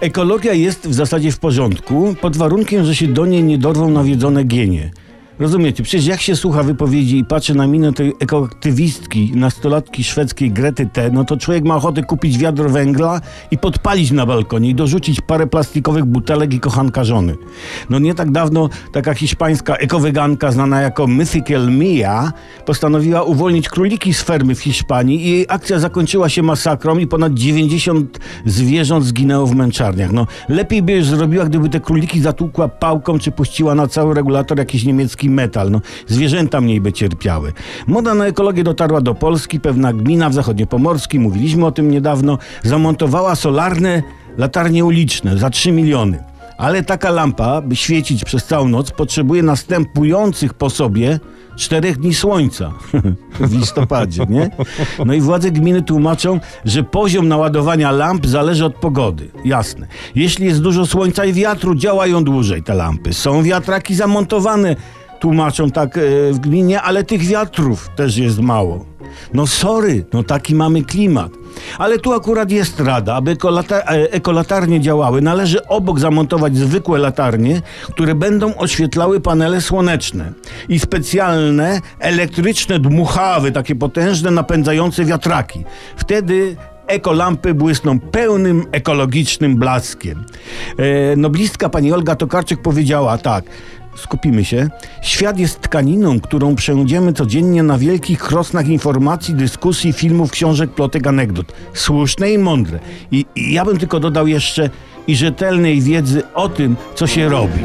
[0.00, 4.44] Ekologia jest w zasadzie w porządku, pod warunkiem, że się do niej nie dorwą nawiedzone
[4.44, 4.90] genie.
[5.38, 5.82] Rozumiecie?
[5.82, 11.10] Przecież jak się słucha wypowiedzi i patrzy na minę tej ekoaktywistki, nastolatki szwedzkiej Grety T.,
[11.10, 15.46] no to człowiek ma ochotę kupić wiadro węgla i podpalić na balkonie i dorzucić parę
[15.46, 17.36] plastikowych butelek i kochanka żony.
[17.90, 22.32] No nie tak dawno taka hiszpańska ekoweganka znana jako Mythical Mia
[22.66, 27.34] postanowiła uwolnić króliki z fermy w Hiszpanii i jej akcja zakończyła się masakrą i ponad
[27.34, 30.12] 90 zwierząt zginęło w męczarniach.
[30.12, 34.58] No lepiej by już zrobiła, gdyby te króliki zatłukła pałką czy puściła na cały regulator
[34.58, 35.70] jakiś niemiecki metal.
[35.70, 37.52] No, zwierzęta mniej by cierpiały.
[37.86, 39.60] Moda na ekologię dotarła do Polski.
[39.60, 44.02] Pewna gmina w zachodniopomorskim, mówiliśmy o tym niedawno, zamontowała solarne
[44.38, 46.18] latarnie uliczne za 3 miliony.
[46.58, 51.20] Ale taka lampa, by świecić przez całą noc, potrzebuje następujących po sobie
[51.56, 52.72] czterech dni słońca
[53.40, 54.50] w listopadzie, nie?
[55.06, 59.30] No i władze gminy tłumaczą, że poziom naładowania lamp zależy od pogody.
[59.44, 59.86] Jasne.
[60.14, 63.12] Jeśli jest dużo słońca i wiatru, działają dłużej te lampy.
[63.12, 64.76] Są wiatraki zamontowane,
[65.24, 66.00] tłumaczą tak e,
[66.32, 68.84] w gminie, ale tych wiatrów też jest mało.
[69.34, 71.32] No sorry, no taki mamy klimat.
[71.78, 73.36] Ale tu akurat jest rada, aby
[73.70, 80.32] e, ekolatarnie działały, należy obok zamontować zwykłe latarnie, które będą oświetlały panele słoneczne
[80.68, 85.64] i specjalne elektryczne dmuchawy, takie potężne, napędzające wiatraki.
[85.96, 90.24] Wtedy ekolampy błysną pełnym ekologicznym blaskiem.
[90.78, 93.44] E, noblistka pani Olga Tokarczyk powiedziała tak.
[93.96, 94.68] Skupimy się.
[95.02, 101.52] Świat jest tkaniną, którą przejdziemy codziennie na wielkich krosnach informacji, dyskusji, filmów, książek, plotek, anegdot.
[101.74, 102.78] Słuszne i mądre.
[103.10, 104.70] I, I ja bym tylko dodał jeszcze
[105.06, 107.60] i rzetelnej wiedzy o tym, co się robi.